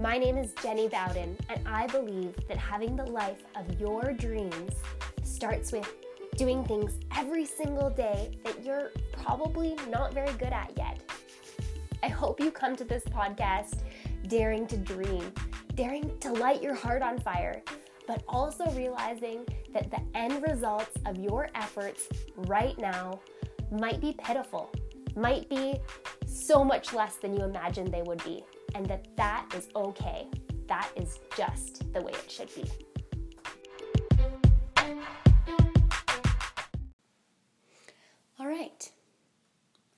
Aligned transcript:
My 0.00 0.16
name 0.16 0.38
is 0.38 0.54
Jenny 0.62 0.88
Bowden, 0.88 1.36
and 1.50 1.68
I 1.68 1.86
believe 1.88 2.34
that 2.48 2.56
having 2.56 2.96
the 2.96 3.04
life 3.04 3.42
of 3.54 3.78
your 3.78 4.14
dreams 4.14 4.72
starts 5.24 5.72
with 5.72 5.92
doing 6.36 6.64
things 6.64 6.94
every 7.14 7.44
single 7.44 7.90
day 7.90 8.30
that 8.42 8.64
you're 8.64 8.92
probably 9.12 9.76
not 9.90 10.14
very 10.14 10.32
good 10.38 10.54
at 10.54 10.72
yet. 10.74 11.02
I 12.02 12.08
hope 12.08 12.40
you 12.40 12.50
come 12.50 12.76
to 12.76 12.84
this 12.84 13.04
podcast 13.04 13.80
daring 14.26 14.66
to 14.68 14.78
dream, 14.78 15.34
daring 15.74 16.18
to 16.20 16.32
light 16.32 16.62
your 16.62 16.74
heart 16.74 17.02
on 17.02 17.18
fire, 17.18 17.60
but 18.06 18.24
also 18.26 18.70
realizing 18.70 19.44
that 19.74 19.90
the 19.90 20.00
end 20.14 20.42
results 20.42 20.96
of 21.04 21.18
your 21.18 21.50
efforts 21.54 22.08
right 22.48 22.78
now 22.78 23.20
might 23.70 24.00
be 24.00 24.16
pitiful, 24.18 24.72
might 25.14 25.46
be 25.50 25.78
so 26.24 26.64
much 26.64 26.94
less 26.94 27.16
than 27.16 27.36
you 27.36 27.44
imagined 27.44 27.92
they 27.92 28.00
would 28.00 28.24
be, 28.24 28.42
and 28.74 28.86
that 28.86 29.06
that 29.16 29.46
is 29.56 29.68
okay. 29.74 30.26
That 30.68 30.88
is 30.96 31.18
just 31.36 31.92
the 31.92 32.00
way 32.00 32.12
it 32.12 32.30
should 32.30 32.54
be. 32.54 32.64
All 38.38 38.46
right, 38.46 38.90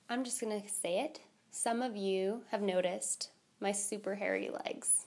I'm 0.09 0.23
just 0.23 0.41
gonna 0.41 0.61
say 0.67 0.99
it. 0.99 1.21
Some 1.51 1.81
of 1.81 1.95
you 1.95 2.41
have 2.51 2.61
noticed 2.61 3.29
my 3.59 3.71
super 3.71 4.15
hairy 4.15 4.49
legs. 4.65 5.05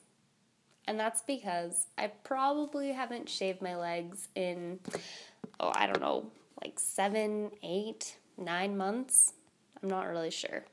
And 0.88 0.98
that's 0.98 1.22
because 1.22 1.88
I 1.98 2.06
probably 2.06 2.92
haven't 2.92 3.28
shaved 3.28 3.60
my 3.60 3.76
legs 3.76 4.28
in, 4.34 4.78
oh, 5.58 5.72
I 5.74 5.86
don't 5.86 6.00
know, 6.00 6.30
like 6.62 6.78
seven, 6.78 7.50
eight, 7.62 8.16
nine 8.38 8.76
months. 8.76 9.32
I'm 9.82 9.88
not 9.88 10.06
really 10.08 10.30
sure. 10.30 10.64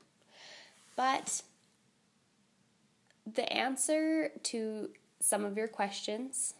But 0.96 1.42
the 3.32 3.52
answer 3.52 4.32
to 4.44 4.90
some 5.20 5.46
of 5.46 5.58
your 5.58 5.68
questions 5.68 6.54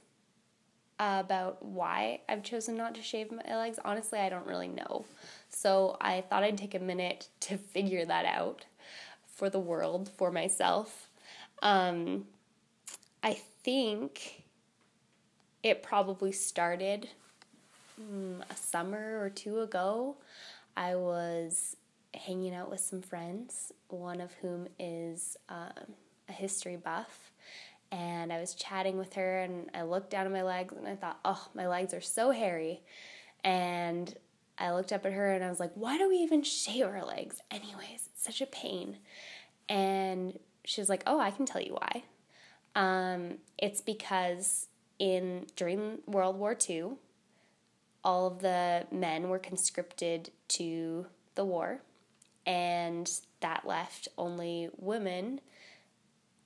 about 1.00 1.64
why 1.64 2.22
I've 2.30 2.44
chosen 2.44 2.78
not 2.78 2.96
to 2.96 3.02
shave 3.02 3.32
my 3.32 3.56
legs, 3.56 3.80
honestly, 3.84 4.20
I 4.20 4.30
don't 4.30 4.48
really 4.48 4.68
know. 4.68 5.06
So 5.50 5.98
I 6.00 6.22
thought 6.22 6.44
I'd 6.44 6.58
take 6.58 6.76
a 6.76 6.80
minute 6.80 7.28
to 7.42 7.58
figure 7.74 8.06
that 8.06 8.26
out 8.26 8.66
for 9.28 9.50
the 9.50 9.60
world, 9.60 10.10
for 10.16 10.32
myself. 10.32 11.10
Um, 11.62 12.26
I 13.22 13.34
think 13.64 14.44
it 15.64 15.82
probably 15.82 16.32
started 16.32 17.10
mm, 18.00 18.42
a 18.50 18.56
summer 18.56 19.20
or 19.22 19.30
two 19.30 19.62
ago. 19.62 20.18
I 20.76 20.96
was 20.96 21.76
hanging 22.14 22.54
out 22.54 22.70
with 22.70 22.80
some 22.80 23.02
friends, 23.02 23.72
one 23.88 24.22
of 24.22 24.34
whom 24.36 24.68
is 24.80 25.38
um, 25.50 25.96
a 26.30 26.32
history 26.32 26.76
buff. 26.76 27.32
And 27.92 28.34
I 28.34 28.40
was 28.40 28.56
chatting 28.56 28.98
with 28.98 29.14
her, 29.14 29.40
and 29.40 29.70
I 29.74 29.84
looked 29.84 30.10
down 30.10 30.26
at 30.26 30.32
my 30.32 30.42
legs, 30.42 30.74
and 30.76 30.88
I 30.88 30.96
thought, 30.96 31.20
oh, 31.24 31.48
my 31.54 31.68
legs 31.68 31.94
are 31.94 32.02
so 32.02 32.32
hairy. 32.32 32.82
And 33.44 34.14
I 34.58 34.72
looked 34.74 34.92
up 34.92 35.06
at 35.06 35.14
her, 35.14 35.32
and 35.32 35.44
I 35.44 35.50
was 35.50 35.60
like, 35.60 35.72
why 35.76 35.98
do 35.98 36.10
we 36.10 36.16
even 36.18 36.42
shave 36.42 36.86
our 36.86 37.06
legs? 37.06 37.40
Anyways, 37.52 38.10
it's 38.12 38.24
such 38.24 38.42
a 38.42 38.48
pain. 38.48 38.98
And 39.70 40.40
she 40.66 40.82
was 40.82 40.90
like, 40.90 41.04
oh, 41.06 41.20
I 41.20 41.32
can 41.32 41.46
tell 41.46 41.62
you 41.62 41.74
why. 41.74 42.04
Um, 42.76 43.38
it's 43.58 43.82
because 43.82 44.68
in 44.98 45.46
during 45.56 46.00
World 46.08 46.38
War 46.38 46.58
II, 46.70 46.94
all 48.04 48.28
of 48.28 48.40
the 48.40 48.86
men 48.92 49.30
were 49.30 49.40
conscripted 49.40 50.32
to 50.50 51.08
the 51.36 51.46
war, 51.46 51.82
and 52.46 53.10
that 53.40 53.66
left 53.66 54.08
only 54.18 54.70
women 54.78 55.42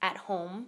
at 0.02 0.18
home. 0.18 0.68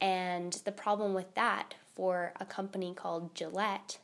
And 0.00 0.52
the 0.64 0.72
problem 0.72 1.14
with 1.14 1.34
that 1.34 1.74
for 1.94 2.32
a 2.40 2.44
company 2.44 2.92
called 2.94 3.34
Gillette 3.34 3.98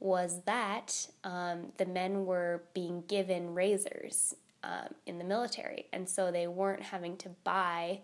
was 0.00 0.42
that 0.46 1.08
um, 1.22 1.72
the 1.76 1.86
men 1.86 2.26
were 2.26 2.62
being 2.74 3.04
given 3.08 3.54
razors 3.54 4.34
um, 4.62 4.94
in 5.06 5.18
the 5.18 5.24
military, 5.24 5.86
and 5.92 6.08
so 6.08 6.30
they 6.30 6.46
weren't 6.46 6.82
having 6.82 7.16
to 7.18 7.28
buy 7.44 8.00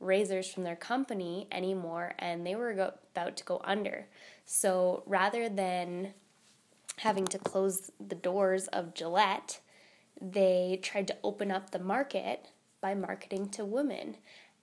razors 0.00 0.52
from 0.52 0.64
their 0.64 0.76
company 0.76 1.48
anymore 1.50 2.14
and 2.18 2.46
they 2.46 2.54
were 2.54 2.72
go- 2.74 2.94
about 3.14 3.36
to 3.36 3.44
go 3.44 3.60
under. 3.64 4.06
So 4.44 5.02
rather 5.06 5.48
than 5.48 6.14
having 6.98 7.26
to 7.26 7.38
close 7.38 7.90
the 8.04 8.14
doors 8.14 8.68
of 8.68 8.94
Gillette, 8.94 9.60
they 10.20 10.78
tried 10.82 11.08
to 11.08 11.16
open 11.22 11.50
up 11.50 11.70
the 11.70 11.78
market 11.78 12.46
by 12.80 12.94
marketing 12.94 13.48
to 13.50 13.64
women 13.64 14.16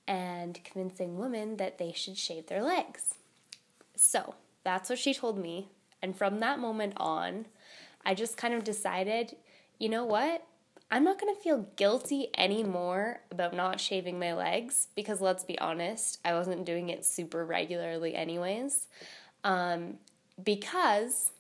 and 0.07 0.59
convincing 0.63 1.17
women 1.17 1.57
that 1.57 1.77
they 1.77 1.91
should 1.91 2.17
shave 2.17 2.47
their 2.47 2.63
legs. 2.63 3.16
So 3.95 4.35
that's 4.63 4.89
what 4.89 4.99
she 4.99 5.13
told 5.13 5.38
me. 5.38 5.69
And 6.01 6.16
from 6.16 6.39
that 6.39 6.59
moment 6.59 6.93
on, 6.97 7.45
I 8.05 8.13
just 8.13 8.38
kind 8.38 8.53
of 8.53 8.63
decided 8.63 9.35
you 9.77 9.89
know 9.89 10.05
what? 10.05 10.45
I'm 10.91 11.03
not 11.03 11.19
going 11.19 11.33
to 11.35 11.41
feel 11.41 11.67
guilty 11.75 12.29
anymore 12.38 13.21
about 13.31 13.53
not 13.53 13.79
shaving 13.79 14.19
my 14.19 14.33
legs 14.33 14.88
because 14.95 15.19
let's 15.19 15.44
be 15.44 15.57
honest, 15.59 16.19
I 16.23 16.33
wasn't 16.33 16.65
doing 16.65 16.89
it 16.89 17.03
super 17.05 17.44
regularly 17.44 18.15
anyways. 18.15 18.88
Um, 19.44 19.95
because 20.41 21.31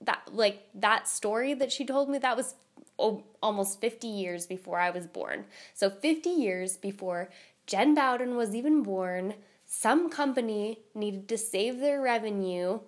that 0.00 0.22
like 0.32 0.62
that 0.74 1.06
story 1.08 1.54
that 1.54 1.70
she 1.70 1.84
told 1.84 2.08
me 2.08 2.18
that 2.18 2.36
was 2.36 2.54
almost 2.96 3.80
50 3.80 4.06
years 4.06 4.46
before 4.46 4.78
I 4.78 4.90
was 4.90 5.06
born. 5.06 5.44
So 5.74 5.90
50 5.90 6.30
years 6.30 6.76
before 6.76 7.30
Jen 7.66 7.94
Bowden 7.94 8.36
was 8.36 8.54
even 8.54 8.82
born, 8.82 9.34
some 9.64 10.10
company 10.10 10.80
needed 10.94 11.28
to 11.28 11.38
save 11.38 11.80
their 11.80 12.00
revenue 12.00 12.80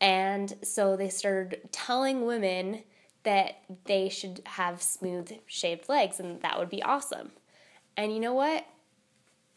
and 0.00 0.54
so 0.62 0.96
they 0.96 1.08
started 1.08 1.68
telling 1.72 2.26
women 2.26 2.82
that 3.22 3.60
they 3.84 4.08
should 4.08 4.42
have 4.44 4.82
smooth 4.82 5.32
shaved 5.46 5.88
legs 5.88 6.20
and 6.20 6.42
that 6.42 6.58
would 6.58 6.68
be 6.68 6.82
awesome. 6.82 7.30
And 7.96 8.12
you 8.12 8.20
know 8.20 8.34
what? 8.34 8.66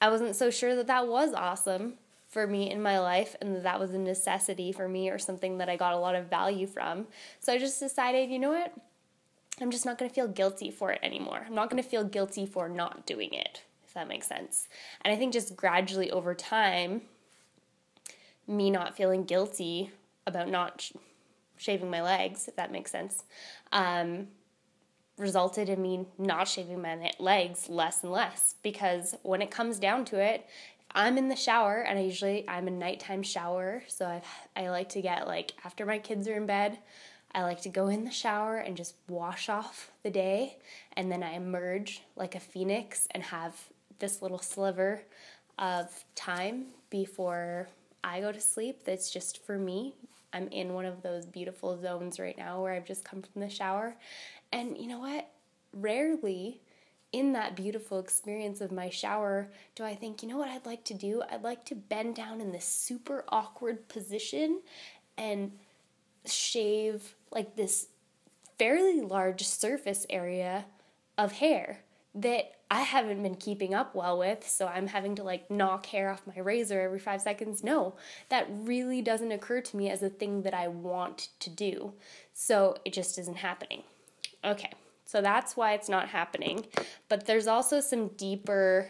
I 0.01 0.09
wasn't 0.09 0.35
so 0.35 0.49
sure 0.49 0.75
that 0.75 0.87
that 0.87 1.07
was 1.07 1.33
awesome 1.33 1.95
for 2.27 2.45
me 2.45 2.69
in 2.69 2.81
my 2.81 2.99
life 2.99 3.35
and 3.41 3.55
that 3.55 3.63
that 3.63 3.79
was 3.79 3.93
a 3.93 3.97
necessity 3.97 4.71
for 4.71 4.87
me 4.87 5.09
or 5.09 5.17
something 5.17 5.57
that 5.57 5.69
I 5.69 5.75
got 5.75 5.93
a 5.93 5.97
lot 5.97 6.15
of 6.15 6.29
value 6.29 6.67
from. 6.67 7.07
So 7.39 7.51
I 7.51 7.57
just 7.57 7.79
decided, 7.79 8.29
you 8.29 8.39
know 8.39 8.51
what? 8.51 8.73
I'm 9.61 9.71
just 9.71 9.85
not 9.85 9.97
going 9.97 10.09
to 10.09 10.15
feel 10.15 10.27
guilty 10.27 10.69
for 10.69 10.91
it 10.91 10.99
anymore. 11.01 11.43
I'm 11.47 11.55
not 11.55 11.69
going 11.69 11.81
to 11.81 11.89
feel 11.89 12.03
guilty 12.03 12.45
for 12.45 12.69
not 12.69 13.05
doing 13.05 13.33
it, 13.33 13.63
if 13.85 13.93
that 13.93 14.07
makes 14.07 14.27
sense. 14.27 14.67
And 15.01 15.11
I 15.11 15.17
think 15.17 15.33
just 15.33 15.55
gradually 15.55 16.11
over 16.11 16.35
time, 16.35 17.01
me 18.47 18.69
not 18.69 18.95
feeling 18.95 19.23
guilty 19.23 19.91
about 20.25 20.49
not 20.49 20.91
shaving 21.57 21.89
my 21.89 22.01
legs, 22.01 22.47
if 22.47 22.55
that 22.55 22.71
makes 22.71 22.91
sense, 22.91 23.23
um, 23.71 24.27
resulted 25.17 25.69
in 25.69 25.81
me 25.81 26.05
not 26.17 26.47
shaving 26.47 26.81
my 26.81 27.11
legs 27.19 27.67
less 27.67 28.03
and 28.03 28.11
less 28.11 28.53
because 28.61 29.15
when 29.23 29.41
it 29.41 29.49
comes 29.49 29.79
down 29.79 30.05
to 30.05 30.21
it, 30.21 30.45
I'm 30.91 31.17
in 31.17 31.27
the 31.27 31.35
shower 31.35 31.81
and 31.81 31.97
I 31.97 32.03
usually 32.03 32.47
I'm 32.47 32.67
a 32.67 32.71
nighttime 32.71 33.23
shower, 33.23 33.83
so 33.87 34.05
I 34.05 34.21
I 34.55 34.69
like 34.69 34.89
to 34.89 35.01
get 35.01 35.27
like 35.27 35.53
after 35.65 35.85
my 35.85 35.99
kids 35.99 36.27
are 36.27 36.37
in 36.37 36.45
bed, 36.45 36.77
I 37.33 37.43
like 37.43 37.61
to 37.61 37.69
go 37.69 37.87
in 37.87 38.05
the 38.05 38.11
shower 38.11 38.57
and 38.57 38.75
just 38.75 38.95
wash 39.07 39.49
off 39.49 39.91
the 40.03 40.09
day 40.09 40.57
and 40.93 41.11
then 41.11 41.23
I 41.23 41.33
emerge 41.33 42.01
like 42.15 42.35
a 42.35 42.39
phoenix 42.39 43.07
and 43.11 43.23
have 43.23 43.55
this 43.99 44.21
little 44.21 44.39
sliver 44.39 45.01
of 45.59 46.05
time 46.15 46.67
before 46.89 47.67
I 48.03 48.21
go 48.21 48.31
to 48.31 48.41
sleep 48.41 48.83
that's 48.85 49.11
just 49.11 49.45
for 49.45 49.57
me 49.57 49.93
I'm 50.33 50.47
in 50.49 50.73
one 50.73 50.85
of 50.85 51.01
those 51.01 51.25
beautiful 51.25 51.79
zones 51.81 52.19
right 52.19 52.37
now 52.37 52.61
where 52.61 52.73
I've 52.73 52.85
just 52.85 53.03
come 53.03 53.21
from 53.21 53.41
the 53.41 53.49
shower. 53.49 53.95
And 54.51 54.77
you 54.77 54.87
know 54.87 54.99
what? 54.99 55.29
Rarely 55.73 56.61
in 57.13 57.33
that 57.33 57.55
beautiful 57.55 57.99
experience 57.99 58.59
of 58.59 58.71
my 58.71 58.89
shower 58.89 59.49
do 59.75 59.83
I 59.83 59.95
think, 59.95 60.21
you 60.21 60.29
know 60.29 60.37
what 60.37 60.49
I'd 60.49 60.65
like 60.65 60.83
to 60.85 60.93
do? 60.93 61.23
I'd 61.31 61.43
like 61.43 61.65
to 61.65 61.75
bend 61.75 62.15
down 62.15 62.41
in 62.41 62.51
this 62.51 62.65
super 62.65 63.23
awkward 63.29 63.87
position 63.87 64.61
and 65.17 65.53
shave 66.25 67.15
like 67.31 67.55
this 67.55 67.87
fairly 68.57 69.01
large 69.01 69.45
surface 69.45 70.05
area 70.09 70.65
of 71.17 71.33
hair 71.33 71.81
that 72.15 72.51
I 72.69 72.81
haven't 72.81 73.23
been 73.23 73.35
keeping 73.35 73.73
up 73.73 73.95
well 73.95 74.17
with, 74.17 74.47
so 74.47 74.67
I'm 74.67 74.87
having 74.87 75.15
to 75.15 75.23
like 75.23 75.49
knock 75.49 75.85
hair 75.85 76.09
off 76.09 76.27
my 76.27 76.39
razor 76.41 76.81
every 76.81 76.99
five 76.99 77.21
seconds. 77.21 77.63
No, 77.63 77.95
that 78.29 78.47
really 78.49 79.01
doesn't 79.01 79.31
occur 79.31 79.61
to 79.61 79.77
me 79.77 79.89
as 79.89 80.03
a 80.03 80.09
thing 80.09 80.41
that 80.41 80.53
I 80.53 80.67
want 80.67 81.29
to 81.39 81.49
do. 81.49 81.93
So 82.33 82.75
it 82.83 82.93
just 82.93 83.17
isn't 83.17 83.37
happening. 83.37 83.83
Okay, 84.43 84.71
so 85.05 85.21
that's 85.21 85.55
why 85.55 85.73
it's 85.73 85.87
not 85.87 86.09
happening. 86.09 86.65
But 87.07 87.25
there's 87.25 87.47
also 87.47 87.79
some 87.79 88.09
deeper 88.09 88.89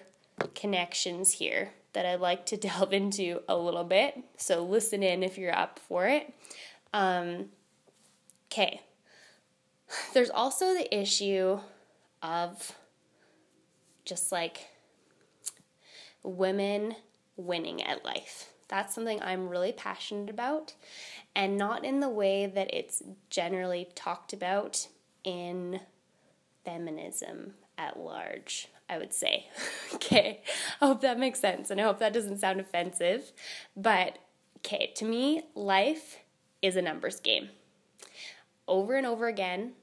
connections 0.56 1.34
here 1.34 1.74
that 1.94 2.06
I'd 2.06 2.20
like 2.20 2.46
to 2.48 2.58
delve 2.58 2.94
into 2.94 3.42
a 3.48 3.58
little 3.58 3.84
bit. 3.84 4.18
So 4.38 4.64
listen 4.64 5.04
in 5.04 5.22
if 5.22 5.38
you're 5.38 5.56
up 5.56 5.80
for 5.80 6.08
it. 6.08 6.34
Um, 6.94 7.50
okay, 8.52 8.82
there's 10.14 10.30
also 10.30 10.74
the 10.74 10.94
issue 10.96 11.60
of 12.22 12.74
just 14.06 14.32
like 14.32 14.68
women 16.24 16.96
winning 17.36 17.84
at 17.84 18.04
life. 18.04 18.50
That's 18.68 18.94
something 18.94 19.22
I'm 19.22 19.48
really 19.48 19.72
passionate 19.72 20.30
about, 20.30 20.74
and 21.36 21.58
not 21.58 21.86
in 21.86 22.02
the 22.02 22.10
way 22.10 22.48
that 22.48 22.74
it's 22.74 23.02
generally 23.30 23.88
talked 23.96 24.34
about 24.34 24.88
in 25.24 25.80
feminism 26.66 27.54
at 27.78 27.98
large, 27.98 28.68
I 28.90 28.98
would 28.98 29.14
say. 29.14 29.48
okay, 29.96 30.42
I 30.82 30.88
hope 30.88 31.02
that 31.02 31.20
makes 31.20 31.40
sense, 31.40 31.70
and 31.70 31.80
I 31.80 31.86
hope 31.86 32.00
that 32.00 32.14
doesn't 32.14 32.40
sound 32.40 32.60
offensive. 32.60 33.32
But, 33.76 34.18
okay, 34.58 34.92
to 34.96 35.06
me, 35.06 35.44
life 35.56 36.18
is 36.62 36.76
a 36.76 36.82
numbers 36.82 37.22
game. 37.22 37.50
Over 38.68 38.96
and 38.96 39.06
over 39.06 39.28
again, 39.28 39.74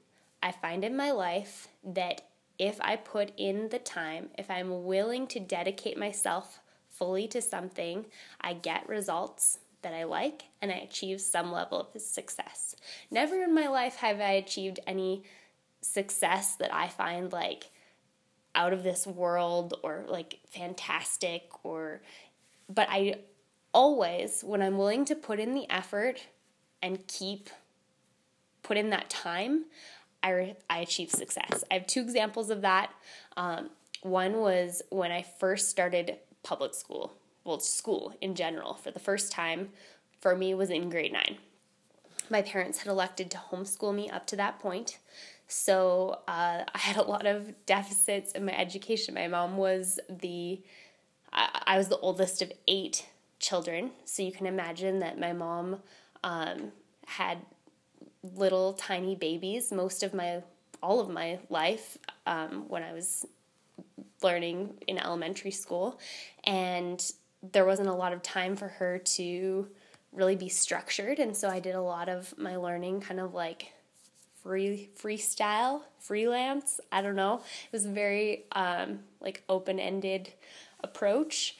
I 0.43 0.51
find 0.51 0.83
in 0.83 0.95
my 0.95 1.11
life 1.11 1.67
that 1.83 2.21
if 2.57 2.79
I 2.81 2.95
put 2.95 3.31
in 3.37 3.69
the 3.69 3.79
time, 3.79 4.29
if 4.37 4.49
I'm 4.49 4.85
willing 4.85 5.27
to 5.27 5.39
dedicate 5.39 5.97
myself 5.97 6.61
fully 6.89 7.27
to 7.29 7.41
something, 7.41 8.05
I 8.39 8.53
get 8.53 8.87
results 8.87 9.59
that 9.81 9.93
I 9.93 10.03
like 10.03 10.45
and 10.61 10.71
I 10.71 10.75
achieve 10.75 11.21
some 11.21 11.51
level 11.51 11.89
of 11.93 12.01
success. 12.01 12.75
Never 13.11 13.43
in 13.43 13.53
my 13.53 13.67
life 13.67 13.97
have 13.97 14.19
I 14.19 14.31
achieved 14.31 14.79
any 14.87 15.23
success 15.81 16.55
that 16.55 16.73
I 16.73 16.87
find 16.87 17.31
like 17.31 17.69
out 18.55 18.73
of 18.73 18.83
this 18.83 19.05
world 19.05 19.75
or 19.83 20.05
like 20.07 20.39
fantastic 20.49 21.49
or 21.63 22.01
but 22.67 22.87
I 22.89 23.19
always 23.73 24.41
when 24.43 24.61
I'm 24.61 24.77
willing 24.77 25.05
to 25.05 25.15
put 25.15 25.39
in 25.39 25.53
the 25.53 25.69
effort 25.69 26.25
and 26.81 27.05
keep 27.07 27.49
put 28.65 28.77
in 28.77 28.89
that 28.89 29.09
time, 29.09 29.65
I, 30.23 30.55
I 30.69 30.79
achieve 30.79 31.11
success. 31.11 31.63
I 31.69 31.75
have 31.75 31.85
two 31.85 32.01
examples 32.01 32.49
of 32.49 32.61
that. 32.61 32.91
Um, 33.37 33.69
one 34.01 34.39
was 34.39 34.81
when 34.89 35.11
I 35.11 35.21
first 35.21 35.69
started 35.69 36.17
public 36.41 36.73
school, 36.73 37.13
well, 37.43 37.59
school 37.59 38.13
in 38.21 38.33
general, 38.33 38.73
for 38.73 38.89
the 38.89 38.99
first 38.99 39.31
time 39.31 39.69
for 40.19 40.35
me 40.35 40.55
was 40.55 40.71
in 40.71 40.89
grade 40.89 41.13
nine. 41.13 41.37
My 42.27 42.41
parents 42.41 42.79
had 42.79 42.87
elected 42.87 43.29
to 43.31 43.37
homeschool 43.37 43.93
me 43.93 44.09
up 44.09 44.25
to 44.27 44.35
that 44.37 44.57
point. 44.57 44.97
So 45.47 46.21
uh, 46.27 46.63
I 46.73 46.77
had 46.79 46.97
a 46.97 47.03
lot 47.03 47.27
of 47.27 47.53
deficits 47.67 48.31
in 48.31 48.45
my 48.45 48.57
education. 48.57 49.13
My 49.13 49.27
mom 49.27 49.57
was 49.57 49.99
the, 50.09 50.59
I, 51.31 51.61
I 51.67 51.77
was 51.77 51.89
the 51.89 51.99
oldest 51.99 52.41
of 52.41 52.51
eight 52.67 53.05
children. 53.37 53.91
So 54.05 54.23
you 54.23 54.31
can 54.31 54.47
imagine 54.47 54.99
that 54.99 55.19
my 55.19 55.33
mom 55.33 55.81
um, 56.23 56.71
had 57.05 57.37
little 58.35 58.73
tiny 58.73 59.15
babies 59.15 59.71
most 59.71 60.03
of 60.03 60.13
my 60.13 60.41
all 60.81 60.99
of 60.99 61.09
my 61.09 61.39
life 61.49 61.97
um, 62.25 62.65
when 62.67 62.83
I 62.83 62.93
was 62.93 63.25
learning 64.21 64.75
in 64.87 64.97
elementary 64.97 65.51
school, 65.51 65.99
and 66.43 67.11
there 67.51 67.65
wasn't 67.65 67.89
a 67.89 67.93
lot 67.93 68.13
of 68.13 68.21
time 68.21 68.55
for 68.55 68.67
her 68.67 68.99
to 68.99 69.67
really 70.13 70.35
be 70.35 70.49
structured, 70.49 71.19
and 71.19 71.35
so 71.35 71.49
I 71.49 71.59
did 71.59 71.75
a 71.75 71.81
lot 71.81 72.07
of 72.09 72.37
my 72.37 72.55
learning 72.55 73.01
kind 73.01 73.19
of 73.19 73.33
like 73.33 73.73
free 74.43 74.89
freestyle, 74.99 75.81
freelance. 75.99 76.79
I 76.91 77.01
don't 77.01 77.15
know. 77.15 77.35
It 77.35 77.71
was 77.71 77.85
very 77.85 78.45
um, 78.51 78.99
like 79.19 79.43
open 79.49 79.79
ended 79.79 80.33
approach, 80.83 81.57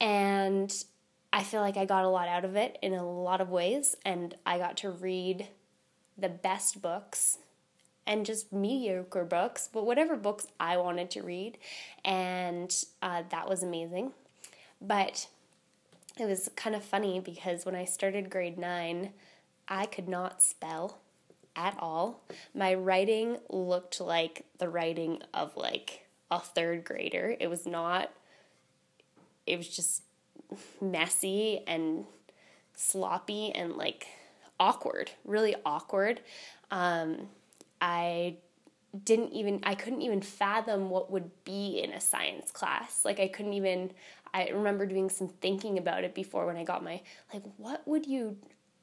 and 0.00 0.72
I 1.32 1.42
feel 1.42 1.60
like 1.60 1.76
I 1.76 1.84
got 1.84 2.04
a 2.04 2.08
lot 2.08 2.28
out 2.28 2.44
of 2.44 2.56
it 2.56 2.78
in 2.82 2.94
a 2.94 3.08
lot 3.08 3.40
of 3.40 3.50
ways, 3.50 3.96
and 4.04 4.34
I 4.46 4.58
got 4.58 4.78
to 4.78 4.90
read 4.90 5.48
the 6.20 6.28
best 6.28 6.82
books 6.82 7.38
and 8.06 8.26
just 8.26 8.52
mediocre 8.52 9.24
books, 9.24 9.68
but 9.72 9.86
whatever 9.86 10.16
books 10.16 10.46
I 10.58 10.76
wanted 10.76 11.10
to 11.12 11.22
read. 11.22 11.58
And 12.04 12.74
uh, 13.02 13.22
that 13.30 13.48
was 13.48 13.62
amazing. 13.62 14.12
But 14.80 15.28
it 16.18 16.26
was 16.26 16.50
kind 16.56 16.74
of 16.74 16.82
funny 16.82 17.20
because 17.20 17.64
when 17.64 17.74
I 17.74 17.84
started 17.84 18.30
grade 18.30 18.58
nine, 18.58 19.10
I 19.68 19.86
could 19.86 20.08
not 20.08 20.42
spell 20.42 20.98
at 21.54 21.76
all. 21.78 22.22
My 22.54 22.74
writing 22.74 23.38
looked 23.48 24.00
like 24.00 24.44
the 24.58 24.68
writing 24.68 25.22
of 25.32 25.56
like 25.56 26.06
a 26.30 26.40
third 26.40 26.84
grader. 26.84 27.36
It 27.38 27.48
was 27.48 27.66
not, 27.66 28.10
it 29.46 29.56
was 29.56 29.68
just 29.68 30.02
messy 30.80 31.60
and 31.66 32.06
sloppy 32.74 33.52
and 33.52 33.76
like 33.76 34.06
awkward, 34.60 35.10
really 35.24 35.56
awkward. 35.64 36.20
Um, 36.70 37.28
I 37.80 38.36
didn't 39.04 39.32
even 39.32 39.60
I 39.62 39.74
couldn't 39.74 40.02
even 40.02 40.20
fathom 40.20 40.90
what 40.90 41.10
would 41.10 41.30
be 41.44 41.80
in 41.82 41.92
a 41.92 42.00
science 42.00 42.50
class. 42.50 43.04
Like 43.04 43.18
I 43.18 43.28
couldn't 43.28 43.54
even 43.54 43.92
I 44.32 44.48
remember 44.48 44.86
doing 44.86 45.08
some 45.08 45.28
thinking 45.28 45.78
about 45.78 46.04
it 46.04 46.14
before 46.14 46.46
when 46.46 46.56
I 46.56 46.64
got 46.64 46.84
my 46.84 47.00
like 47.32 47.42
what 47.56 47.86
would 47.86 48.06
you 48.06 48.36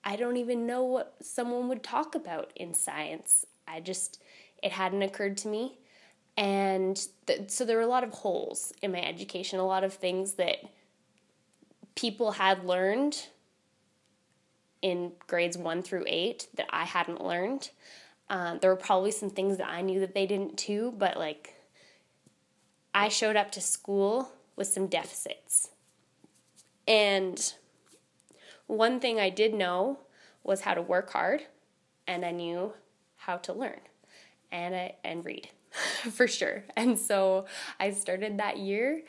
I 0.04 0.16
don't 0.16 0.38
even 0.38 0.66
know 0.66 0.84
what 0.84 1.16
someone 1.22 1.68
would 1.68 1.84
talk 1.84 2.16
about 2.16 2.52
in 2.56 2.74
science. 2.74 3.46
I 3.68 3.80
just 3.82 4.22
it 4.64 4.72
hadn't 4.72 5.02
occurred 5.04 5.38
to 5.38 5.48
me. 5.48 5.78
And 6.38 7.00
th- 7.26 7.50
so 7.50 7.66
there 7.66 7.78
were 7.78 7.84
a 7.84 7.88
lot 7.88 8.04
of 8.04 8.12
holes 8.12 8.72
in 8.82 8.92
my 8.92 9.02
education, 9.04 9.60
a 9.60 9.66
lot 9.66 9.84
of 9.84 9.94
things 9.94 10.34
that 10.34 10.58
people 11.96 12.34
had 12.34 12.64
learned 12.64 13.28
in 14.82 15.12
grades 15.26 15.58
one 15.58 15.82
through 15.82 16.06
eight 16.08 16.48
that 16.56 16.68
I 16.70 16.86
hadn't 16.86 17.24
learned. 17.24 17.70
Um, 18.30 18.60
there 18.62 18.70
were 18.70 18.78
probably 18.78 19.12
some 19.12 19.30
things 19.30 19.58
that 19.58 19.70
I 19.70 19.82
knew 19.82 20.00
that 20.02 20.14
they 20.14 20.26
didn't 20.26 20.58
too, 20.58 20.94
but 20.98 21.18
like 21.18 21.56
I 22.94 23.10
showed 23.10 23.36
up 23.36 23.52
to 23.52 23.62
school 23.62 24.32
with 24.56 24.68
some 24.68 24.88
deficits. 24.88 25.70
And 26.88 27.54
one 28.68 29.00
thing 29.00 29.20
I 29.20 29.30
did 29.30 29.54
know 29.54 30.00
was 30.44 30.62
how 30.62 30.74
to 30.74 30.82
work 30.82 31.12
hard, 31.12 31.44
and 32.08 32.26
I 32.26 32.32
knew 32.32 32.74
how 33.18 33.38
to 33.38 33.54
learn 33.54 33.80
and 34.52 34.76
I, 34.76 34.96
and 35.04 35.26
read 35.26 35.50
for 36.12 36.28
sure. 36.28 36.64
And 36.76 36.98
so 36.98 37.46
I 37.80 37.92
started 37.92 38.40
that 38.40 38.58
year 38.58 39.04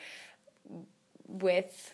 with 1.27 1.93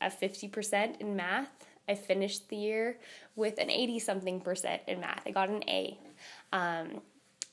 a 0.00 0.06
50% 0.06 1.00
in 1.00 1.16
math 1.16 1.53
I 1.88 1.94
finished 1.94 2.48
the 2.48 2.56
year 2.56 2.98
with 3.36 3.58
an 3.58 3.70
80 3.70 3.98
something 3.98 4.40
percent 4.40 4.82
in 4.86 5.00
math. 5.00 5.22
I 5.26 5.30
got 5.30 5.48
an 5.48 5.62
A. 5.68 5.98
Um, 6.52 7.00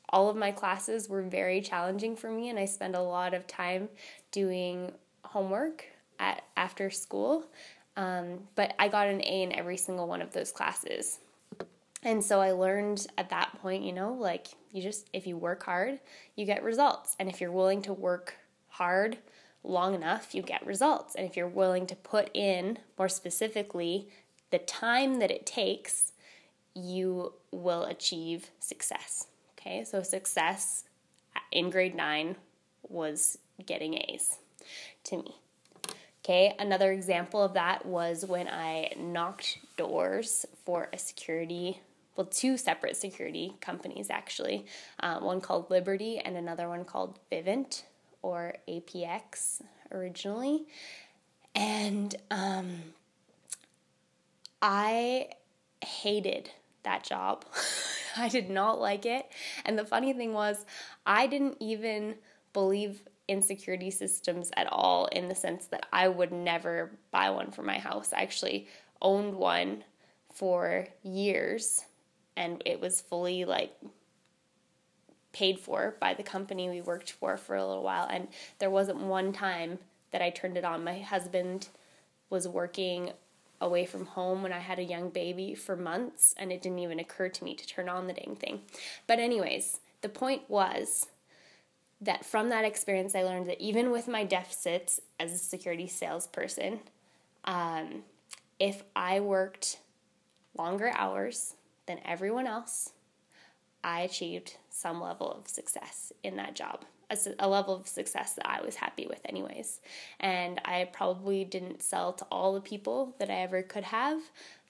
all 0.09 0.29
of 0.29 0.35
my 0.35 0.51
classes 0.51 1.09
were 1.09 1.21
very 1.21 1.61
challenging 1.61 2.15
for 2.15 2.29
me, 2.29 2.49
and 2.49 2.59
I 2.59 2.65
spent 2.65 2.95
a 2.95 3.01
lot 3.01 3.33
of 3.33 3.47
time 3.47 3.89
doing 4.31 4.91
homework 5.23 5.85
at 6.19 6.43
after 6.57 6.89
school. 6.89 7.45
Um, 7.97 8.47
but 8.55 8.73
I 8.79 8.87
got 8.87 9.07
an 9.07 9.21
A 9.21 9.43
in 9.43 9.51
every 9.53 9.77
single 9.77 10.07
one 10.07 10.21
of 10.21 10.31
those 10.33 10.51
classes. 10.51 11.19
And 12.03 12.23
so 12.23 12.41
I 12.41 12.51
learned 12.51 13.05
at 13.17 13.29
that 13.29 13.59
point, 13.61 13.83
you 13.83 13.93
know, 13.93 14.13
like 14.13 14.47
you 14.71 14.81
just, 14.81 15.09
if 15.13 15.27
you 15.27 15.37
work 15.37 15.63
hard, 15.63 15.99
you 16.35 16.45
get 16.45 16.63
results. 16.63 17.15
And 17.19 17.29
if 17.29 17.39
you're 17.39 17.51
willing 17.51 17.81
to 17.83 17.93
work 17.93 18.35
hard 18.69 19.17
long 19.63 19.93
enough, 19.93 20.33
you 20.33 20.41
get 20.41 20.65
results. 20.65 21.15
And 21.15 21.25
if 21.25 21.37
you're 21.37 21.47
willing 21.47 21.85
to 21.87 21.95
put 21.95 22.29
in, 22.33 22.79
more 22.97 23.09
specifically, 23.09 24.09
the 24.49 24.59
time 24.59 25.19
that 25.19 25.31
it 25.31 25.45
takes, 25.45 26.11
you 26.73 27.33
will 27.51 27.83
achieve 27.83 28.49
success. 28.59 29.27
Okay, 29.59 29.83
so 29.83 30.01
success 30.01 30.85
in 31.51 31.69
grade 31.69 31.95
nine 31.95 32.35
was 32.87 33.37
getting 33.65 33.95
A's 33.95 34.39
to 35.05 35.17
me. 35.17 35.35
Okay, 36.23 36.55
another 36.59 36.91
example 36.91 37.43
of 37.43 37.53
that 37.53 37.85
was 37.85 38.25
when 38.25 38.47
I 38.47 38.93
knocked 38.97 39.57
doors 39.75 40.45
for 40.65 40.87
a 40.93 40.97
security, 40.97 41.81
well, 42.15 42.27
two 42.27 42.57
separate 42.57 42.95
security 42.95 43.55
companies 43.59 44.09
actually, 44.09 44.65
um, 44.99 45.23
one 45.23 45.41
called 45.41 45.69
Liberty 45.71 46.19
and 46.19 46.37
another 46.37 46.69
one 46.69 46.85
called 46.85 47.17
Vivint 47.31 47.83
or 48.21 48.55
APX 48.67 49.61
originally. 49.91 50.65
And 51.55 52.15
um, 52.29 52.69
I 54.61 55.29
hated 55.83 56.51
that 56.83 57.03
job. 57.03 57.45
I 58.17 58.27
did 58.27 58.49
not 58.49 58.79
like 58.79 59.05
it. 59.05 59.25
And 59.65 59.77
the 59.77 59.85
funny 59.85 60.13
thing 60.13 60.33
was, 60.33 60.65
I 61.05 61.27
didn't 61.27 61.57
even 61.59 62.15
believe 62.53 63.03
in 63.27 63.41
security 63.41 63.91
systems 63.91 64.51
at 64.57 64.67
all 64.71 65.05
in 65.07 65.29
the 65.29 65.35
sense 65.35 65.67
that 65.67 65.85
I 65.93 66.07
would 66.07 66.31
never 66.31 66.91
buy 67.11 67.29
one 67.29 67.51
for 67.51 67.63
my 67.63 67.79
house. 67.79 68.11
I 68.11 68.21
actually 68.21 68.67
owned 69.01 69.35
one 69.35 69.83
for 70.33 70.87
years 71.03 71.85
and 72.35 72.61
it 72.65 72.79
was 72.79 73.01
fully 73.01 73.45
like 73.45 73.73
paid 75.33 75.59
for 75.59 75.95
by 75.99 76.13
the 76.13 76.23
company 76.23 76.69
we 76.69 76.81
worked 76.81 77.11
for 77.11 77.37
for 77.37 77.55
a 77.55 77.65
little 77.65 77.83
while 77.83 78.07
and 78.09 78.27
there 78.59 78.69
wasn't 78.69 78.99
one 78.99 79.31
time 79.31 79.79
that 80.11 80.21
I 80.21 80.29
turned 80.29 80.57
it 80.57 80.65
on. 80.65 80.83
My 80.83 80.99
husband 80.99 81.69
was 82.29 82.47
working 82.47 83.11
away 83.61 83.85
from 83.85 84.07
home 84.07 84.43
when 84.43 84.51
I 84.51 84.59
had 84.59 84.79
a 84.79 84.83
young 84.83 85.09
baby 85.09 85.53
for 85.53 85.75
months, 85.75 86.33
and 86.35 86.51
it 86.51 86.61
didn't 86.61 86.79
even 86.79 86.99
occur 86.99 87.29
to 87.29 87.43
me 87.43 87.53
to 87.53 87.67
turn 87.67 87.87
on 87.87 88.07
the 88.07 88.13
dang 88.13 88.35
thing. 88.35 88.61
But, 89.05 89.19
anyways, 89.19 89.79
the 90.01 90.09
point 90.09 90.41
was 90.49 91.07
that 92.01 92.25
from 92.25 92.49
that 92.49 92.65
experience, 92.65 93.13
I 93.13 93.21
learned 93.21 93.47
that 93.47 93.61
even 93.61 93.91
with 93.91 94.07
my 94.07 94.23
deficits 94.23 94.99
as 95.19 95.31
a 95.31 95.37
security 95.37 95.87
salesperson, 95.87 96.79
Um, 97.43 98.03
if 98.59 98.83
I 98.95 99.19
worked 99.19 99.79
longer 100.57 100.91
hours 100.95 101.55
than 101.87 101.99
everyone 102.05 102.45
else, 102.45 102.91
I 103.83 104.01
achieved 104.01 104.57
some 104.81 104.99
level 104.99 105.31
of 105.31 105.47
success 105.47 106.11
in 106.23 106.35
that 106.37 106.55
job, 106.55 106.83
a, 107.09 107.17
a, 107.39 107.47
level 107.47 107.75
of 107.75 107.87
success 107.87 108.33
that 108.33 108.49
I 108.49 108.61
was 108.65 108.75
happy 108.75 109.05
with, 109.07 109.21
anyways. 109.25 109.79
And 110.19 110.59
I 110.65 110.89
probably 110.91 111.45
didn't 111.45 111.83
sell 111.83 112.13
to 112.13 112.25
all 112.31 112.53
the 112.53 112.61
people 112.61 113.15
that 113.19 113.29
I 113.29 113.41
ever 113.41 113.61
could 113.61 113.83
have, 113.83 114.19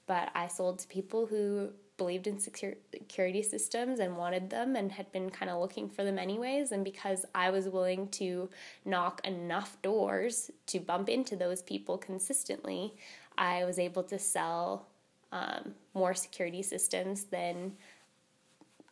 but 0.08 0.30
I 0.36 0.48
sold 0.48 0.80
to 0.80 0.88
people 0.88 1.26
who 1.26 1.70
believed 1.98 2.26
in 2.26 2.40
security 2.40 3.44
systems 3.44 4.00
and 4.00 4.18
wanted 4.18 4.50
them 4.50 4.76
and 4.76 4.92
had 4.92 5.12
been 5.12 5.30
kind 5.30 5.52
of 5.52 5.62
looking 5.62 5.88
for 5.88 6.04
them 6.04 6.18
anyways. 6.18 6.72
And 6.72 6.84
because 6.84 7.26
I 7.36 7.52
was 7.52 7.70
willing 7.70 8.08
to 8.10 8.50
knock 8.86 9.22
enough 9.24 9.80
doors 9.84 10.50
to 10.68 10.80
bump 10.80 11.10
into 11.10 11.36
those 11.36 11.62
people 11.62 12.00
consistently, 12.00 12.96
I 13.38 13.66
was 13.66 13.78
able 13.78 14.02
to 14.04 14.18
sell 14.18 14.88
um, 15.32 15.76
more 15.94 16.14
security 16.14 16.64
systems 16.64 17.26
than 17.26 17.74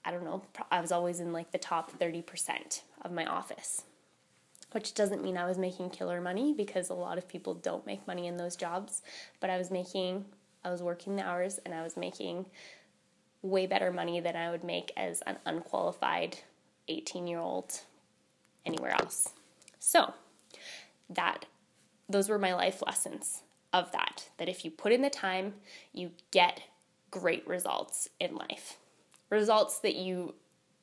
I 0.06 0.12
don't 0.12 0.24
know, 0.24 0.44
I 0.72 0.82
was 0.82 0.91
always 0.91 1.20
in 1.20 1.34
like 1.34 1.51
the 1.51 1.58
top 1.58 1.98
30% 2.00 2.82
of 3.01 3.12
my 3.12 3.25
office. 3.25 3.84
Which 4.72 4.94
doesn't 4.94 5.24
mean 5.24 5.36
I 5.38 5.48
was 5.48 5.58
making 5.58 5.89
killer 5.89 6.22
money 6.22 6.53
because 6.53 6.89
a 6.89 6.94
lot 6.94 7.18
of 7.18 7.27
people 7.27 7.56
don't 7.56 7.86
make 7.88 8.06
money 8.06 8.27
in 8.27 8.38
those 8.38 8.56
jobs, 8.56 9.01
but 9.39 9.50
I 9.50 9.58
was 9.58 9.72
making, 9.72 10.25
I 10.63 10.70
was 10.70 10.84
working 10.84 11.15
the 11.15 11.25
hours 11.25 11.60
and 11.65 11.74
I 11.74 11.82
was 11.82 11.98
making 11.98 12.46
way 13.41 13.65
better 13.65 13.91
money 13.91 14.20
than 14.20 14.36
I 14.36 14.51
would 14.51 14.63
make 14.63 14.91
as 14.96 15.22
an 15.22 15.38
unqualified 15.46 16.39
18 16.88 17.25
year 17.25 17.39
old 17.39 17.82
anywhere 18.65 18.91
else. 18.91 19.29
So, 19.79 20.13
that 21.10 21.46
those 22.08 22.29
were 22.29 22.39
my 22.39 22.53
life 22.53 22.84
lessons 22.86 23.44
of 23.72 23.91
that 23.91 24.29
that 24.38 24.50
if 24.50 24.65
you 24.65 24.72
put 24.72 24.91
in 24.91 25.01
the 25.01 25.10
time, 25.10 25.53
you 25.94 26.12
get 26.32 26.62
great 27.12 27.48
results 27.48 28.10
in 28.20 28.36
life. 28.36 28.77
Results 29.29 29.79
that 29.79 29.95
you 29.95 30.36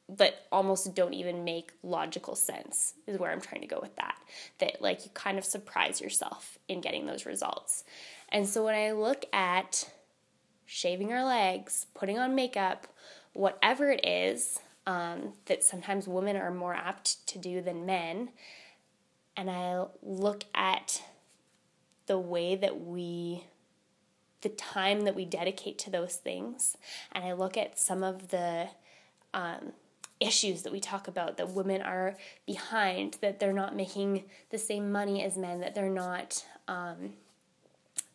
that 0.08 0.46
almost 0.52 0.94
don't 0.94 1.14
even 1.14 1.42
make 1.42 1.72
logical 1.82 2.36
sense 2.36 2.94
is 3.08 3.18
where 3.18 3.32
I'm 3.32 3.40
trying 3.40 3.62
to 3.62 3.66
go 3.66 3.80
with 3.82 3.96
that. 3.96 4.16
That 4.58 4.80
like 4.80 5.04
you 5.04 5.10
kind 5.14 5.36
of 5.36 5.44
surprise 5.44 6.00
yourself 6.00 6.58
in 6.68 6.80
getting 6.80 7.06
those 7.06 7.26
results. 7.26 7.84
And 8.28 8.48
so 8.48 8.64
when 8.64 8.74
I 8.74 8.92
look 8.92 9.24
at 9.32 9.90
shaving 10.64 11.12
our 11.12 11.24
legs, 11.24 11.86
putting 11.94 12.18
on 12.18 12.34
makeup, 12.34 12.86
whatever 13.32 13.90
it 13.90 14.04
is 14.06 14.60
um, 14.86 15.32
that 15.46 15.64
sometimes 15.64 16.06
women 16.06 16.36
are 16.36 16.52
more 16.52 16.74
apt 16.74 17.26
to 17.28 17.38
do 17.38 17.60
than 17.60 17.86
men, 17.86 18.30
and 19.36 19.50
I 19.50 19.84
look 20.02 20.44
at 20.54 21.02
the 22.06 22.18
way 22.18 22.54
that 22.54 22.80
we 22.80 23.44
the 24.42 24.48
time 24.48 25.02
that 25.02 25.14
we 25.14 25.24
dedicate 25.24 25.78
to 25.78 25.90
those 25.90 26.16
things 26.16 26.76
and 27.12 27.24
i 27.24 27.32
look 27.32 27.56
at 27.56 27.78
some 27.78 28.02
of 28.02 28.28
the 28.28 28.68
um, 29.34 29.72
issues 30.20 30.62
that 30.62 30.72
we 30.72 30.80
talk 30.80 31.08
about 31.08 31.36
that 31.36 31.50
women 31.50 31.82
are 31.82 32.16
behind 32.46 33.18
that 33.20 33.38
they're 33.38 33.52
not 33.52 33.76
making 33.76 34.24
the 34.50 34.58
same 34.58 34.90
money 34.90 35.22
as 35.22 35.36
men 35.36 35.60
that 35.60 35.74
they're 35.74 35.90
not 35.90 36.44
um, 36.68 37.12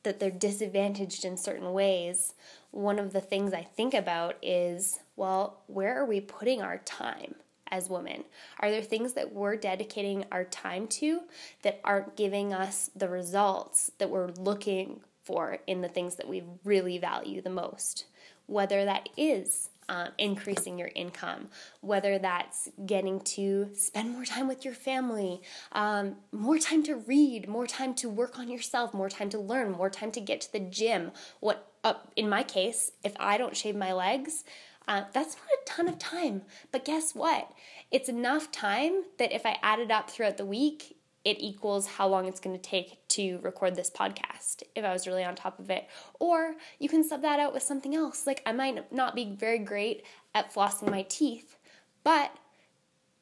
that 0.03 0.19
they're 0.19 0.31
disadvantaged 0.31 1.23
in 1.23 1.37
certain 1.37 1.73
ways 1.73 2.33
one 2.71 2.97
of 2.97 3.13
the 3.13 3.21
things 3.21 3.53
i 3.53 3.61
think 3.61 3.93
about 3.93 4.35
is 4.41 4.99
well 5.15 5.61
where 5.67 5.99
are 5.99 6.05
we 6.05 6.19
putting 6.19 6.61
our 6.61 6.79
time 6.79 7.35
as 7.71 7.89
women? 7.89 8.25
Are 8.59 8.69
there 8.69 8.81
things 8.81 9.13
that 9.13 9.33
we're 9.33 9.55
dedicating 9.55 10.25
our 10.31 10.43
time 10.43 10.87
to 10.87 11.21
that 11.63 11.79
aren't 11.83 12.17
giving 12.17 12.53
us 12.53 12.91
the 12.95 13.07
results 13.07 13.91
that 13.97 14.09
we're 14.09 14.31
looking 14.37 14.99
for 15.31 15.59
in 15.65 15.81
the 15.81 15.87
things 15.87 16.15
that 16.15 16.27
we 16.27 16.43
really 16.63 16.97
value 16.97 17.41
the 17.41 17.49
most? 17.49 18.05
Whether 18.47 18.83
that 18.83 19.07
is 19.15 19.69
um, 19.87 20.09
increasing 20.17 20.77
your 20.77 20.91
income, 20.93 21.49
whether 21.79 22.19
that's 22.19 22.69
getting 22.85 23.21
to 23.21 23.69
spend 23.73 24.11
more 24.11 24.25
time 24.25 24.47
with 24.47 24.65
your 24.65 24.73
family, 24.73 25.41
um, 25.71 26.15
more 26.31 26.57
time 26.57 26.83
to 26.83 26.95
read, 26.95 27.47
more 27.47 27.67
time 27.67 27.93
to 27.95 28.09
work 28.09 28.37
on 28.37 28.49
yourself, 28.49 28.93
more 28.93 29.09
time 29.09 29.29
to 29.29 29.39
learn, 29.39 29.71
more 29.71 29.89
time 29.89 30.11
to 30.11 30.21
get 30.21 30.41
to 30.41 30.51
the 30.51 30.59
gym. 30.59 31.11
What, 31.39 31.71
uh, 31.83 31.93
in 32.15 32.29
my 32.29 32.43
case, 32.43 32.91
if 33.03 33.13
I 33.19 33.37
don't 33.37 33.55
shave 33.55 33.75
my 33.75 33.93
legs, 33.93 34.43
uh, 34.87 35.03
that's 35.13 35.35
not 35.35 35.45
a 35.45 35.65
ton 35.65 35.87
of 35.87 35.99
time, 35.99 36.41
but 36.71 36.85
guess 36.85 37.13
what? 37.15 37.51
It's 37.91 38.09
enough 38.09 38.51
time 38.51 39.03
that 39.19 39.31
if 39.31 39.45
I 39.45 39.57
add 39.61 39.79
it 39.79 39.91
up 39.91 40.09
throughout 40.09 40.37
the 40.37 40.45
week, 40.45 40.97
it 41.23 41.37
equals 41.39 41.87
how 41.87 42.07
long 42.07 42.25
it's 42.25 42.39
going 42.39 42.55
to 42.55 42.61
take 42.61 43.07
to 43.09 43.39
record 43.39 43.75
this 43.75 43.89
podcast 43.89 44.63
if 44.75 44.83
I 44.83 44.91
was 44.91 45.05
really 45.05 45.23
on 45.23 45.35
top 45.35 45.59
of 45.59 45.69
it. 45.69 45.87
Or 46.19 46.55
you 46.79 46.89
can 46.89 47.03
sub 47.03 47.21
that 47.21 47.39
out 47.39 47.53
with 47.53 47.63
something 47.63 47.95
else. 47.95 48.25
Like 48.25 48.41
I 48.45 48.51
might 48.51 48.91
not 48.91 49.15
be 49.15 49.35
very 49.35 49.59
great 49.59 50.03
at 50.33 50.53
flossing 50.53 50.89
my 50.89 51.03
teeth, 51.03 51.57
but 52.03 52.31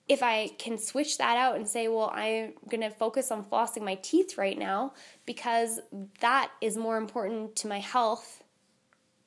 if 0.08 0.24
I 0.24 0.50
can 0.58 0.78
switch 0.78 1.20
that 1.20 1.38
out 1.38 1.56
and 1.56 1.68
say, 1.68 1.88
well, 1.88 2.12
I'm 2.14 2.54
going 2.68 2.82
to 2.82 2.90
focus 2.90 3.32
on 3.32 3.46
flossing 3.46 3.84
my 3.84 3.96
teeth 3.96 4.38
right 4.38 4.58
now 4.58 4.94
because 5.26 5.80
that 6.22 6.52
is 6.62 6.76
more 6.76 6.98
important 6.98 7.56
to 7.58 7.68
my 7.68 7.80
health 7.80 8.44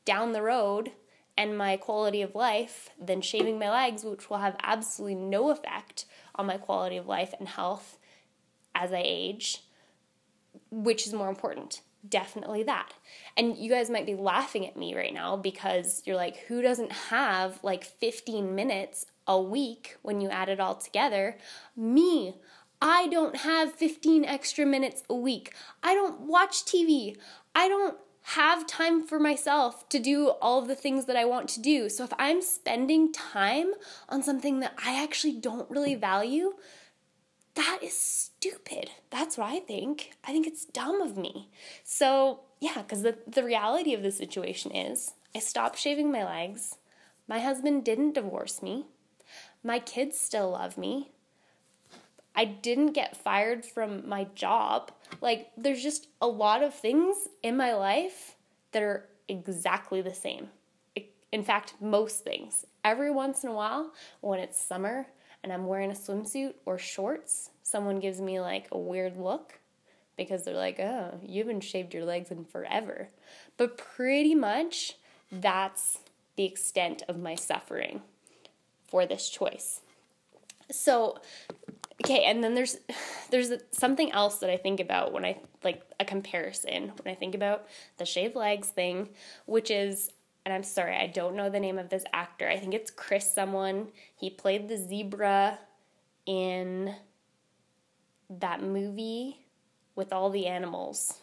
down 0.05 0.33
the 0.33 0.43
road 0.43 0.91
and 1.38 1.57
my 1.57 1.76
quality 1.76 2.21
of 2.21 2.35
life 2.35 2.91
than 3.00 3.21
shaving 3.21 3.59
my 3.59 3.71
legs, 3.71 4.02
which 4.02 4.29
will 4.29 4.38
have 4.38 4.57
absolutely 4.62 5.14
no 5.14 5.50
effect 5.50 6.05
on 6.35 6.47
my 6.47 6.57
quality 6.57 6.97
of 6.97 7.07
life 7.07 7.33
and 7.38 7.49
health 7.49 7.99
as 8.82 8.92
I 8.92 9.02
age. 9.04 9.62
Which 10.70 11.06
is 11.06 11.12
more 11.12 11.28
important? 11.28 11.82
Definitely 12.08 12.64
that. 12.64 12.92
And 13.36 13.56
you 13.56 13.70
guys 13.70 13.88
might 13.88 14.06
be 14.06 14.14
laughing 14.14 14.66
at 14.66 14.76
me 14.76 14.94
right 14.94 15.14
now 15.14 15.36
because 15.36 16.02
you're 16.04 16.16
like, 16.16 16.38
who 16.48 16.60
doesn't 16.60 16.92
have 16.92 17.62
like 17.62 17.84
15 17.84 18.54
minutes 18.54 19.06
a 19.26 19.40
week 19.40 19.96
when 20.02 20.20
you 20.20 20.28
add 20.28 20.48
it 20.48 20.60
all 20.60 20.74
together? 20.74 21.36
Me. 21.76 22.34
I 22.80 23.06
don't 23.06 23.36
have 23.36 23.74
15 23.74 24.24
extra 24.24 24.66
minutes 24.66 25.04
a 25.08 25.14
week. 25.14 25.54
I 25.84 25.94
don't 25.94 26.22
watch 26.22 26.64
TV. 26.64 27.16
I 27.54 27.68
don't 27.68 27.96
have 28.22 28.66
time 28.66 29.06
for 29.06 29.20
myself 29.20 29.88
to 29.90 30.00
do 30.00 30.30
all 30.40 30.60
of 30.60 30.66
the 30.66 30.74
things 30.74 31.04
that 31.04 31.16
I 31.16 31.24
want 31.24 31.48
to 31.50 31.60
do. 31.60 31.88
So 31.88 32.02
if 32.02 32.12
I'm 32.18 32.42
spending 32.42 33.12
time 33.12 33.72
on 34.08 34.24
something 34.24 34.58
that 34.60 34.74
I 34.84 35.00
actually 35.00 35.34
don't 35.34 35.70
really 35.70 35.94
value, 35.94 36.54
that 37.54 37.78
is 37.82 38.31
stupid. 38.42 38.90
That's 39.11 39.38
what 39.38 39.49
I 39.49 39.61
think. 39.61 40.12
I 40.25 40.32
think 40.32 40.49
it's 40.49 40.64
dumb 40.64 41.00
of 41.00 41.16
me. 41.16 41.49
So, 41.84 42.40
yeah, 42.61 42.78
because 42.78 43.02
the, 43.02 43.16
the 43.26 43.44
reality 43.44 43.94
of 43.94 44.02
the 44.02 44.11
situation 44.11 44.72
is 44.72 45.12
I 45.34 45.38
stopped 45.38 45.78
shaving 45.78 46.11
my 46.11 46.25
legs. 46.25 46.76
My 47.28 47.38
husband 47.38 47.84
didn't 47.84 48.14
divorce 48.14 48.61
me. 48.61 48.87
My 49.62 49.78
kids 49.78 50.18
still 50.18 50.50
love 50.50 50.76
me. 50.76 51.12
I 52.34 52.44
didn't 52.46 52.92
get 52.92 53.16
fired 53.16 53.64
from 53.64 54.08
my 54.08 54.26
job. 54.34 54.90
Like, 55.20 55.50
there's 55.56 55.82
just 55.82 56.08
a 56.20 56.26
lot 56.26 56.64
of 56.64 56.75
things 56.75 57.28
in 57.44 57.56
my 57.56 57.75
life 57.75 58.34
that 58.72 58.82
are 58.82 59.08
exactly 59.28 60.02
the 60.02 60.14
same. 60.14 60.49
In 61.30 61.44
fact, 61.44 61.75
most 61.80 62.25
things. 62.25 62.66
Every 62.82 63.11
once 63.11 63.44
in 63.44 63.50
a 63.50 63.54
while, 63.54 63.92
when 64.20 64.40
it's 64.40 64.61
summer 64.61 65.06
and 65.42 65.52
I'm 65.52 65.66
wearing 65.66 65.90
a 65.90 65.94
swimsuit 65.94 66.54
or 66.64 66.78
shorts, 66.78 67.50
someone 67.62 68.00
gives 68.00 68.20
me 68.20 68.40
like 68.40 68.68
a 68.70 68.78
weird 68.78 69.16
look 69.16 69.61
because 70.16 70.44
they're 70.44 70.54
like, 70.54 70.78
oh, 70.78 71.18
you 71.25 71.38
haven't 71.42 71.62
shaved 71.62 71.94
your 71.94 72.04
legs 72.04 72.30
in 72.30 72.44
forever. 72.44 73.08
But 73.56 73.78
pretty 73.78 74.34
much 74.34 74.96
that's 75.30 75.99
the 76.37 76.44
extent 76.44 77.02
of 77.08 77.18
my 77.18 77.34
suffering 77.34 78.02
for 78.87 79.06
this 79.06 79.28
choice. 79.28 79.80
So, 80.70 81.18
okay 82.04 82.25
and 82.25 82.42
then 82.42 82.54
there's 82.54 82.76
there's 83.30 83.52
something 83.70 84.11
else 84.12 84.38
that 84.38 84.50
i 84.50 84.56
think 84.56 84.80
about 84.80 85.12
when 85.12 85.25
i 85.25 85.38
like 85.62 85.82
a 86.00 86.04
comparison 86.04 86.92
when 87.02 87.12
i 87.12 87.14
think 87.14 87.34
about 87.34 87.66
the 87.99 88.04
shaved 88.04 88.34
legs 88.34 88.68
thing 88.68 89.08
which 89.46 89.70
is 89.70 90.11
and 90.44 90.52
i'm 90.52 90.62
sorry 90.62 90.96
i 90.96 91.06
don't 91.06 91.37
know 91.37 91.50
the 91.50 91.61
name 91.61 91.78
of 91.78 91.88
this 91.88 92.04
actor. 92.12 92.49
I 92.49 92.58
think 92.58 92.75
it's 92.75 92.90
chris 92.90 93.32
someone. 93.32 93.88
He 94.14 94.30
played 94.30 94.68
the 94.68 94.76
zebra 94.76 95.58
in 96.26 96.94
that 98.30 98.62
movie 98.62 99.38
with 99.94 100.12
all 100.12 100.30
the 100.30 100.46
animals. 100.46 101.18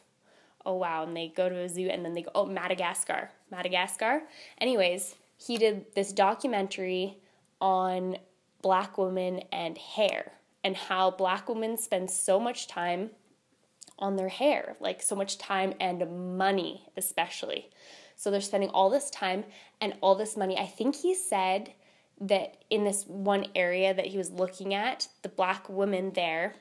Oh 0.66 0.76
wow. 0.76 1.04
And 1.04 1.16
they 1.16 1.30
go 1.36 1.50
to 1.50 1.56
a 1.56 1.70
zoo 1.70 1.88
and 1.88 2.06
then 2.06 2.14
they 2.14 2.22
go 2.22 2.32
oh 2.36 2.46
madagascar. 2.46 3.32
Madagascar. 3.52 4.24
Anyways 4.60 5.16
he 5.38 5.58
did 5.58 5.86
this 5.96 6.12
documentary 6.12 7.18
on 7.62 8.18
black 8.62 8.98
women 8.98 9.42
and 9.52 9.78
hair 9.78 10.34
and 10.64 10.76
how 10.76 11.12
black 11.12 11.48
women 11.48 11.78
spend 11.78 12.12
so 12.12 12.40
much 12.40 12.68
time 12.68 13.12
on 13.98 14.16
their 14.16 14.30
hair, 14.30 14.76
like 14.80 15.02
so 15.02 15.16
much 15.16 15.38
time 15.38 15.74
and 15.80 16.38
money, 16.38 16.84
especially. 16.98 17.70
So 18.20 18.30
they're 18.30 18.42
spending 18.42 18.70
all 18.72 18.90
this 18.90 19.10
time 19.10 19.46
and 19.80 19.94
all 20.02 20.14
this 20.14 20.36
money. 20.36 20.58
I 20.58 20.66
think 20.66 20.94
he 20.98 21.16
said 21.16 21.72
that 22.20 22.58
in 22.70 22.84
this 22.84 23.06
one 23.08 23.46
area 23.56 23.94
that 23.94 24.08
he 24.08 24.18
was 24.18 24.30
looking 24.30 24.74
at, 24.74 25.08
the 25.22 25.30
black 25.30 25.70
women 25.70 26.12
there 26.12 26.56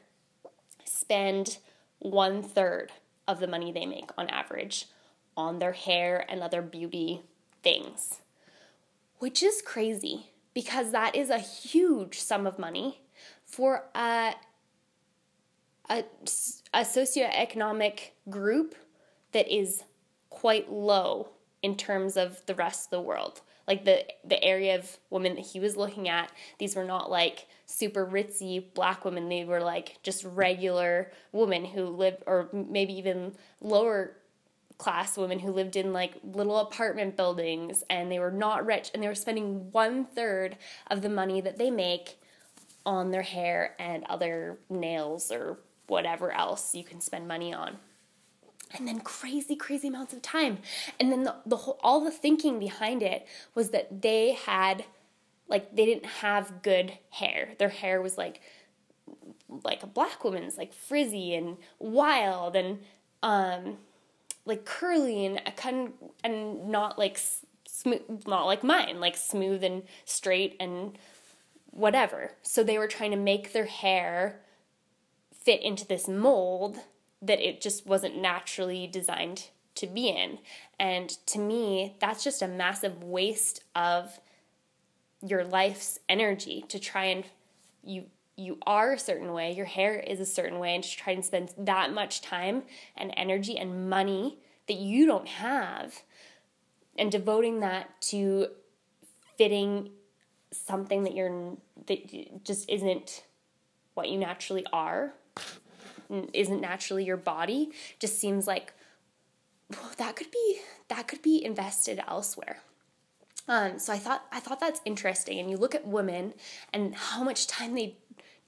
spend 0.85 1.59
one 1.99 2.45
third 2.45 2.93
of 3.27 3.41
the 3.41 3.49
money 3.49 3.73
they 3.73 3.87
make 3.87 4.11
on 4.17 4.29
average 4.29 4.87
on 5.37 5.59
their 5.59 5.73
hair 5.73 6.25
and 6.29 6.45
other 6.45 6.63
beauty 6.63 7.23
things, 7.65 8.21
which 9.19 9.43
is 9.43 9.61
crazy 9.61 10.27
because 10.55 10.93
that 10.93 11.17
is 11.17 11.29
a 11.29 11.41
huge 11.41 12.21
sum 12.21 12.47
of 12.47 12.57
money 12.61 13.01
for 13.45 13.83
a, 13.97 14.33
a, 15.91 16.05
a 16.73 16.83
socioeconomic 16.83 18.11
group 18.31 18.77
that 19.33 19.53
is 19.53 19.83
quite 20.31 20.71
low 20.71 21.31
in 21.63 21.77
terms 21.77 22.17
of 22.17 22.45
the 22.47 22.55
rest 22.55 22.87
of 22.87 22.91
the 22.91 23.01
world. 23.01 23.41
Like 23.67 23.85
the 23.85 24.05
the 24.25 24.43
area 24.43 24.79
of 24.79 24.99
women 25.11 25.35
that 25.35 25.47
he 25.47 25.61
was 25.61 25.77
looking 25.77 26.09
at, 26.09 26.33
these 26.59 26.75
were 26.75 26.85
not 26.85 27.11
like 27.11 27.47
super 27.67 28.07
ritzy 28.07 28.65
black 28.75 29.05
women. 29.05 29.29
They 29.29 29.45
were 29.45 29.61
like 29.61 29.99
just 30.03 30.25
regular 30.25 31.13
women 31.33 31.67
who 31.67 31.85
lived, 31.85 32.23
or 32.27 32.49
maybe 32.53 32.95
even 32.95 33.35
lower 33.61 34.17
class 34.79 35.19
women 35.19 35.41
who 35.41 35.51
lived 35.51 35.77
in 35.77 35.93
like 35.93 36.15
little 36.23 36.59
apartment 36.59 37.17
buildings 37.17 37.83
and 37.91 38.11
they 38.11 38.19
were 38.21 38.31
not 38.31 38.65
rich 38.65 38.91
and 38.95 39.03
they 39.03 39.09
were 39.09 39.15
spending 39.15 39.71
one 39.73 40.05
third 40.05 40.57
of 40.87 41.03
the 41.03 41.09
money 41.09 41.41
that 41.41 41.59
they 41.59 41.71
make 41.71 42.21
on 42.87 43.11
their 43.11 43.23
hair 43.23 43.75
and 43.81 44.05
other 44.05 44.57
nails 44.71 45.33
or 45.33 45.59
whatever 45.89 46.31
else 46.31 46.77
you 46.77 46.85
can 46.85 47.01
spend 47.01 47.27
money 47.27 47.53
on 47.53 47.77
and 48.77 48.87
then 48.87 49.01
crazy 49.01 49.57
crazy 49.57 49.89
amounts 49.89 50.13
of 50.13 50.23
time. 50.23 50.59
And 51.01 51.11
then 51.11 51.25
the, 51.25 51.37
the 51.47 51.57
whole 51.57 51.79
all 51.83 52.01
the 52.01 52.11
thinking 52.11 52.59
behind 52.59 53.03
it 53.03 53.27
was 53.55 53.71
that 53.71 54.03
they 54.03 54.33
had 54.33 54.85
like 55.49 55.75
they 55.75 55.87
didn't 55.87 56.07
have 56.07 56.63
good 56.63 56.93
hair. 57.11 57.51
Their 57.59 57.71
hair 57.71 58.03
was 58.03 58.19
like 58.19 58.41
like 59.65 59.83
a 59.83 59.87
black 59.87 60.25
woman's 60.25 60.59
like 60.59 60.73
frizzy 60.73 61.35
and 61.35 61.57
wild 61.79 62.55
and 62.55 62.81
um 63.23 63.79
like 64.45 64.65
curly 64.65 65.25
and 65.25 65.41
kind 65.57 65.93
and 66.23 66.69
not 66.69 66.99
like 66.99 67.19
smooth 67.67 68.27
not 68.27 68.45
like 68.45 68.63
mine 68.63 69.01
like 69.01 69.17
smooth 69.17 69.65
and 69.65 69.83
straight 70.05 70.57
and 70.61 70.99
whatever. 71.71 72.33
So 72.43 72.63
they 72.63 72.79
were 72.79 72.89
trying 72.89 73.13
to 73.13 73.17
make 73.17 73.53
their 73.53 73.67
hair 73.67 74.41
fit 75.33 75.63
into 75.63 75.87
this 75.87 76.09
mold 76.09 76.79
that 77.23 77.41
it 77.41 77.61
just 77.61 77.87
wasn't 77.87 78.17
naturally 78.17 78.87
designed 78.87 79.49
to 79.75 79.87
be 79.87 80.09
in. 80.09 80.39
And 80.79 81.11
to 81.27 81.39
me, 81.39 81.97
that's 82.01 82.25
just 82.25 82.43
a 82.43 82.49
massive 82.49 83.03
waste 83.03 83.63
of 83.75 84.19
your 85.23 85.45
life's 85.45 85.99
energy 86.09 86.65
to 86.69 86.79
try 86.79 87.07
and 87.07 87.25
you 87.83 88.05
you 88.37 88.57
are 88.69 88.93
a 88.93 88.99
certain 88.99 89.33
way, 89.33 89.51
your 89.51 89.67
hair 89.67 89.99
is 89.99 90.21
a 90.21 90.27
certain 90.27 90.61
way, 90.61 90.73
and 90.77 90.85
to 90.85 90.97
try 90.97 91.13
and 91.13 91.25
spend 91.25 91.53
that 91.59 91.93
much 91.93 92.23
time 92.23 92.63
and 92.97 93.13
energy 93.17 93.59
and 93.59 93.91
money 93.91 94.39
that 94.69 94.77
you 94.77 95.07
don't 95.07 95.27
have 95.27 96.03
and 96.97 97.11
devoting 97.11 97.61
that 97.61 98.01
to 98.01 98.47
fitting 99.37 99.91
something 100.53 101.03
that 101.03 101.15
you're 101.15 101.57
that 101.87 102.45
just 102.45 102.69
isn't 102.71 103.25
what 103.95 104.09
you 104.09 104.19
naturally 104.19 104.65
are 104.73 105.13
isn't 106.33 106.61
naturally 106.61 107.05
your 107.05 107.17
body 107.17 107.71
just 107.99 108.19
seems 108.19 108.47
like 108.47 108.73
well, 109.71 109.91
that 109.99 110.17
could 110.17 110.31
be 110.31 110.61
that 110.89 111.09
could 111.09 111.23
be 111.23 111.45
invested 111.45 112.01
elsewhere. 112.07 112.59
Um, 113.47 113.79
so 113.79 113.93
I 113.93 113.99
thought 113.99 114.27
I 114.33 114.41
thought 114.41 114.61
that's 114.61 114.81
interesting. 114.85 115.39
And 115.39 115.51
you 115.51 115.57
look 115.57 115.75
at 115.75 115.87
women 115.87 116.35
and 116.73 116.95
how 116.95 117.23
much 117.23 117.47
time 117.47 117.75
they 117.75 117.97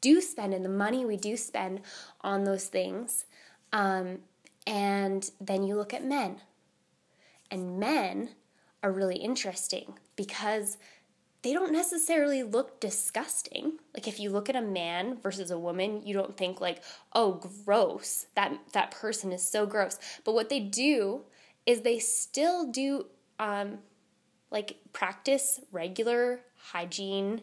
do 0.01 0.21
spend 0.21 0.55
and 0.55 0.65
the 0.65 0.71
money 0.71 1.05
we 1.05 1.17
do 1.17 1.37
spend 1.37 1.81
on 2.23 2.45
those 2.45 2.67
things. 2.67 3.27
Um, 3.73 4.19
and 4.67 5.31
then 5.41 5.63
you 5.63 5.75
look 5.75 5.95
at 5.95 6.05
men. 6.05 6.41
And 7.51 7.79
men 7.79 8.31
are 8.83 8.93
really 8.93 9.17
interesting 9.17 9.95
because 10.17 10.79
they 11.43 11.53
don't 11.53 11.73
necessarily 11.73 12.43
look 12.43 12.81
disgusting. 12.81 13.79
Like 13.95 14.07
if 14.07 14.21
you 14.21 14.31
look 14.31 14.49
at 14.49 14.57
a 14.57 14.63
man 14.63 15.17
versus 15.23 15.51
a 15.51 15.59
woman, 15.59 16.03
you 16.05 16.13
don't 16.15 16.37
think 16.37 16.61
like, 16.61 16.83
"Oh, 17.15 17.41
gross. 17.65 18.27
That 18.35 18.59
that 18.73 18.91
person 18.91 19.33
is 19.33 19.43
so 19.43 19.67
gross." 19.67 19.99
But 20.25 20.35
what 20.35 20.49
they 20.49 20.61
do 20.61 21.23
is 21.67 21.81
they 21.81 21.99
still 21.99 22.71
do 22.71 23.07
um 23.39 23.79
like 24.51 24.79
practice 24.93 25.61
regular 25.73 26.41
hygiene. 26.73 27.43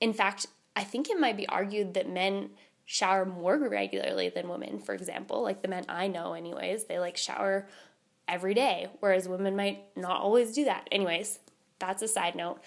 In 0.00 0.12
fact, 0.12 0.46
I 0.76 0.84
think 0.84 1.08
it 1.08 1.18
might 1.18 1.36
be 1.36 1.48
argued 1.48 1.94
that 1.94 2.08
men 2.08 2.50
shower 2.84 3.24
more 3.24 3.56
regularly 3.58 4.28
than 4.28 4.48
women, 4.48 4.78
for 4.78 4.94
example. 4.94 5.42
Like 5.42 5.62
the 5.62 5.68
men 5.68 5.84
I 5.88 6.06
know 6.06 6.34
anyways, 6.34 6.84
they 6.84 6.98
like 6.98 7.16
shower 7.16 7.66
every 8.28 8.54
day, 8.54 8.88
whereas 9.00 9.28
women 9.28 9.56
might 9.56 9.84
not 9.96 10.20
always 10.20 10.52
do 10.52 10.64
that. 10.64 10.88
Anyways, 10.92 11.40
that's 11.78 12.02
a 12.02 12.08
side 12.08 12.34
note. 12.34 12.60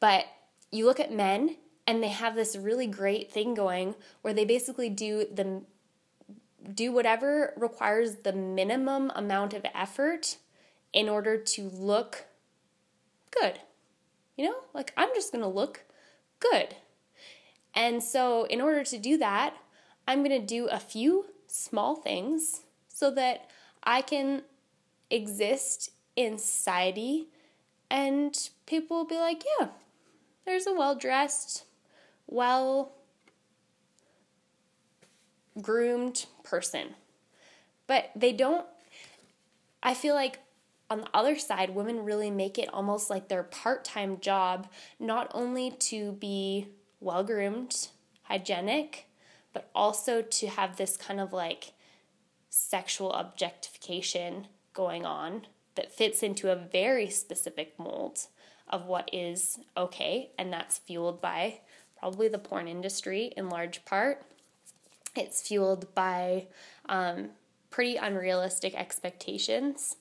But 0.00 0.26
you 0.70 0.86
look 0.86 1.00
at 1.00 1.12
men 1.12 1.56
and 1.86 2.02
they 2.02 2.08
have 2.08 2.34
this 2.34 2.56
really 2.56 2.86
great 2.86 3.30
thing 3.30 3.54
going 3.54 3.94
where 4.22 4.34
they 4.34 4.44
basically 4.44 4.88
do 4.88 5.26
the 5.32 5.62
do 6.72 6.92
whatever 6.92 7.52
requires 7.56 8.16
the 8.16 8.32
minimum 8.32 9.12
amount 9.14 9.52
of 9.52 9.66
effort 9.74 10.38
in 10.92 11.08
order 11.08 11.36
to 11.36 11.68
look 11.68 12.24
good. 13.38 13.58
You 14.36 14.46
know? 14.46 14.56
Like 14.72 14.92
I'm 14.96 15.10
just 15.14 15.30
going 15.30 15.42
to 15.42 15.48
look 15.48 15.84
good. 16.40 16.74
And 17.74 18.02
so 18.02 18.44
in 18.44 18.60
order 18.60 18.84
to 18.84 18.98
do 18.98 19.18
that, 19.18 19.54
I'm 20.06 20.24
going 20.24 20.40
to 20.40 20.46
do 20.46 20.66
a 20.68 20.78
few 20.78 21.26
small 21.46 21.96
things 21.96 22.62
so 22.88 23.10
that 23.10 23.50
I 23.82 24.00
can 24.00 24.42
exist 25.10 25.90
in 26.16 26.38
society 26.38 27.28
and 27.94 28.50
people 28.66 28.96
will 28.96 29.04
be 29.04 29.18
like, 29.18 29.44
yeah, 29.60 29.68
there's 30.44 30.66
a 30.66 30.74
well 30.74 30.96
dressed, 30.96 31.62
well 32.26 32.90
groomed 35.62 36.26
person. 36.42 36.96
But 37.86 38.10
they 38.16 38.32
don't, 38.32 38.66
I 39.80 39.94
feel 39.94 40.16
like 40.16 40.40
on 40.90 41.02
the 41.02 41.08
other 41.14 41.38
side, 41.38 41.70
women 41.70 42.04
really 42.04 42.32
make 42.32 42.58
it 42.58 42.68
almost 42.74 43.10
like 43.10 43.28
their 43.28 43.44
part 43.44 43.84
time 43.84 44.18
job, 44.18 44.66
not 44.98 45.30
only 45.32 45.70
to 45.70 46.12
be 46.12 46.66
well 46.98 47.22
groomed, 47.22 47.86
hygienic, 48.24 49.06
but 49.52 49.70
also 49.72 50.20
to 50.20 50.48
have 50.48 50.76
this 50.76 50.96
kind 50.96 51.20
of 51.20 51.32
like 51.32 51.74
sexual 52.50 53.12
objectification 53.12 54.48
going 54.72 55.06
on 55.06 55.46
that 55.74 55.92
fits 55.92 56.22
into 56.22 56.50
a 56.50 56.56
very 56.56 57.08
specific 57.10 57.78
mold 57.78 58.26
of 58.68 58.86
what 58.86 59.08
is 59.12 59.58
okay, 59.76 60.30
and 60.38 60.52
that's 60.52 60.78
fueled 60.78 61.20
by 61.20 61.60
probably 61.98 62.28
the 62.28 62.38
porn 62.38 62.68
industry 62.68 63.32
in 63.36 63.48
large 63.48 63.84
part. 63.84 64.22
It's 65.16 65.46
fueled 65.46 65.94
by 65.94 66.46
um, 66.88 67.30
pretty 67.70 67.96
unrealistic 67.96 68.74
expectations, 68.74 69.96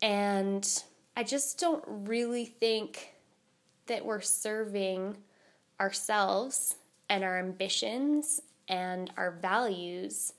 and 0.00 0.82
I 1.16 1.22
just 1.22 1.58
don't 1.58 1.84
really 1.86 2.44
think 2.44 3.14
that 3.86 4.04
we're 4.04 4.20
serving 4.20 5.16
ourselves 5.80 6.76
and 7.08 7.22
our 7.24 7.38
ambitions 7.38 8.40
and 8.68 9.10
our 9.16 9.30
values 9.30 10.32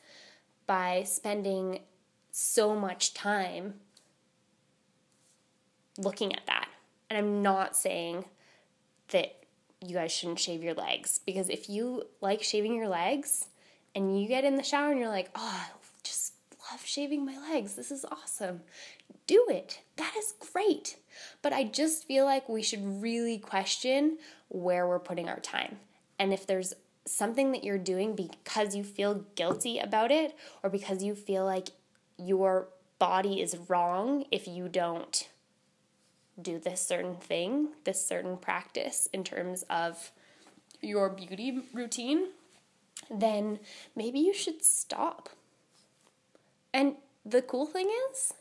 by 0.66 1.04
spending 1.04 1.80
so 2.32 2.76
much 2.76 3.14
time 3.14 3.76
looking 5.98 6.34
at 6.34 6.46
that. 6.48 6.68
And 7.10 7.18
I'm 7.18 7.42
not 7.42 7.76
saying 7.76 8.26
that 9.10 9.44
you 9.86 9.96
guys 9.96 10.12
shouldn't 10.12 10.40
shave 10.40 10.64
your 10.64 10.74
legs 10.74 11.20
because 11.26 11.50
if 11.50 11.70
you 11.70 12.04
like 12.22 12.44
shaving 12.44 12.74
your 12.74 12.88
legs 12.88 13.48
and 13.96 14.20
you 14.20 14.28
get 14.28 14.44
in 14.44 14.56
the 14.56 14.64
shower 14.64 14.92
and 14.92 15.00
you're 15.00 15.10
like, 15.10 15.30
oh, 15.36 15.68
I 15.68 15.70
just 16.04 16.34
love 16.72 16.86
shaving 16.86 17.26
my 17.26 17.38
legs, 17.38 17.76
this 17.76 17.92
is 17.92 18.06
awesome, 18.06 18.62
do 19.28 19.46
it. 19.50 19.82
That 19.98 20.14
is 20.18 20.34
great. 20.52 20.98
But 21.42 21.54
I 21.54 21.64
just 21.64 22.06
feel 22.06 22.26
like 22.26 22.50
we 22.50 22.64
should 22.64 23.02
really 23.02 23.38
question 23.38 24.18
where 24.50 24.88
we're 24.88 25.00
putting 25.00 25.30
our 25.30 25.40
time. 25.40 25.78
And 26.20 26.34
if 26.34 26.48
there's 26.48 26.74
something 27.06 27.52
that 27.52 27.64
you're 27.64 27.78
doing 27.78 28.16
because 28.16 28.76
you 28.76 28.84
feel 28.84 29.26
guilty 29.36 29.80
about 29.80 30.12
it 30.12 30.36
or 30.64 30.70
because 30.70 31.04
you 31.04 31.16
feel 31.16 31.46
like 31.46 31.70
your 32.18 32.68
body 33.00 33.42
is 33.42 33.56
wrong 33.70 34.26
if 34.32 34.48
you 34.48 34.68
don't 34.68 35.30
do 36.42 36.60
this 36.60 36.82
certain 36.82 37.16
thing, 37.16 37.70
this 37.84 38.06
certain 38.06 38.38
practice 38.38 39.10
in 39.12 39.24
terms 39.24 39.64
of 39.70 40.12
your 40.82 41.10
beauty 41.10 41.62
routine, 41.74 42.28
then 43.10 43.60
maybe 43.96 44.20
you 44.20 44.34
should 44.34 44.64
stop. 44.64 45.30
And 46.74 46.96
the 47.26 47.42
cool 47.42 47.66
thing 47.66 47.90
is, 48.12 48.34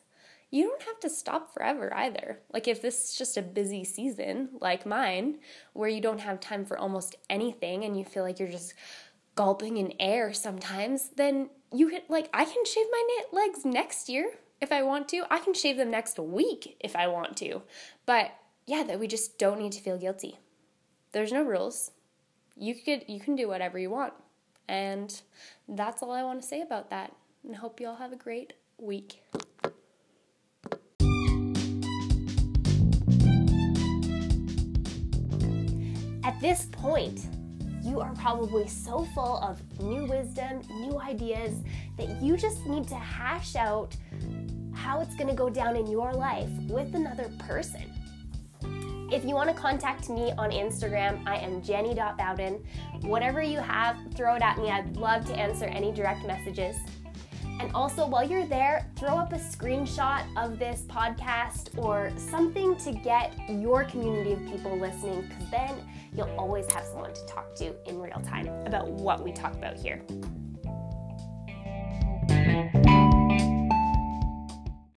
you 0.51 0.65
don't 0.65 0.83
have 0.83 1.01
to 1.01 1.11
stop 1.11 1.53
forever 1.53 1.93
either. 1.95 2.39
Like, 2.53 2.69
if 2.69 2.81
this 2.81 3.05
is 3.11 3.17
just 3.17 3.37
a 3.37 3.43
busy 3.43 3.85
season 3.85 4.51
like 4.61 4.87
mine, 4.87 5.39
where 5.73 5.89
you 5.89 6.01
don't 6.01 6.21
have 6.21 6.39
time 6.41 6.65
for 6.65 6.79
almost 6.79 7.17
anything 7.29 7.85
and 7.85 7.99
you 7.99 8.05
feel 8.05 8.23
like 8.23 8.39
you're 8.39 8.49
just 8.49 8.75
gulping 9.35 9.77
in 9.77 9.93
air 9.99 10.33
sometimes, 10.33 11.11
then 11.17 11.51
you 11.73 11.89
can, 11.89 12.03
like, 12.09 12.29
I 12.33 12.45
can 12.45 12.65
shave 12.65 12.87
my 12.91 13.23
legs 13.33 13.65
next 13.65 14.09
year 14.09 14.31
if 14.61 14.73
I 14.73 14.83
want 14.83 15.09
to. 15.11 15.25
I 15.31 15.39
can 15.39 15.55
shave 15.55 15.77
them 15.77 15.91
next 15.91 16.19
week 16.19 16.77
if 16.81 16.97
I 16.97 17.07
want 17.09 17.37
to. 17.39 17.63
But 18.05 18.35
yeah, 18.67 18.83
that 18.85 18.99
we 18.99 19.07
just 19.07 19.39
don't 19.39 19.61
need 19.61 19.73
to 19.73 19.81
feel 19.81 19.99
guilty. 19.99 20.39
There's 21.13 21.33
no 21.33 21.43
rules. 21.43 21.93
You 22.57 22.75
could 22.75 23.05
you 23.07 23.21
can 23.21 23.37
do 23.37 23.49
whatever 23.49 23.79
you 23.79 23.91
want. 23.91 24.13
And 24.69 25.21
that's 25.69 26.03
all 26.03 26.11
I 26.11 26.25
want 26.25 26.43
to 26.43 26.47
say 26.47 26.61
about 26.61 26.91
that. 26.91 27.13
And 27.45 27.57
hope 27.57 27.81
you 27.81 27.87
all 27.87 27.97
have 27.97 28.13
a 28.13 28.17
great 28.17 28.55
week. 28.79 29.23
At 36.25 36.41
this 36.41 36.67
point, 36.73 37.29
you 37.83 38.01
are 38.01 38.13
probably 38.15 38.67
so 38.67 39.07
full 39.15 39.39
of 39.39 39.63
new 39.81 40.07
wisdom, 40.07 40.61
new 40.81 41.01
ideas, 41.01 41.63
that 41.97 42.21
you 42.21 42.37
just 42.37 42.67
need 42.67 42.89
to 42.89 42.97
hash 42.97 43.55
out 43.55 43.97
how 44.87 45.01
it's 45.01 45.17
going 45.17 45.27
to 45.29 45.35
go 45.35 45.51
down 45.51 45.75
in 45.75 45.85
your 45.89 46.13
life 46.13 46.49
with 46.69 46.95
another 46.95 47.29
person. 47.41 47.93
If 49.11 49.25
you 49.25 49.35
want 49.35 49.49
to 49.49 49.55
contact 49.55 50.09
me 50.09 50.33
on 50.39 50.53
Instagram, 50.53 51.27
I 51.27 51.39
am 51.39 51.61
jenny.bowden. 51.61 52.65
Whatever 53.01 53.43
you 53.43 53.59
have, 53.59 53.97
throw 54.15 54.37
it 54.37 54.43
at 54.43 54.59
me. 54.59 54.71
I'd 54.71 54.97
love 54.97 55.25
to 55.27 55.35
answer 55.37 55.65
any 55.65 55.91
direct 55.91 56.25
messages. 56.25 56.77
And 57.59 57.73
also, 57.73 58.07
while 58.07 58.29
you're 58.29 58.47
there, 58.47 58.89
throw 58.97 59.17
up 59.19 59.33
a 59.33 59.39
screenshot 59.39 60.25
of 60.37 60.61
this 60.61 60.83
podcast 60.83 61.77
or 61.77 62.13
something 62.17 62.77
to 62.77 62.93
get 62.93 63.35
your 63.49 63.83
community 63.85 64.35
of 64.35 64.47
people 64.47 64.79
listening, 64.79 65.23
because 65.23 65.51
then 65.51 65.75
you'll 66.15 66.33
always 66.39 66.71
have 66.73 66.85
someone 66.85 67.13
to 67.13 67.27
talk 67.27 67.57
to 67.57 67.75
in 67.89 68.01
real 68.01 68.21
time 68.21 68.47
about 68.67 68.87
what 68.89 69.25
we 69.25 69.33
talk 69.33 69.55
about 69.55 69.77
here. 69.77 70.01